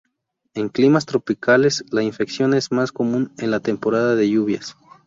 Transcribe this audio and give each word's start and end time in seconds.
En 0.55 0.69
climas 0.69 1.05
tropicales, 1.05 1.85
la 1.91 2.01
infección 2.01 2.55
es 2.55 2.71
más 2.71 2.91
común 2.91 3.31
en 3.37 3.51
la 3.51 3.59
temporada 3.59 4.15
de 4.15 4.27
lluvias. 4.31 4.75